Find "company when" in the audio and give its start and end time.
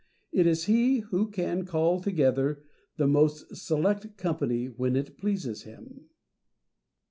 4.17-4.95